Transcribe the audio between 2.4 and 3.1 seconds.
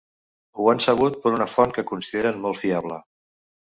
molt fiable.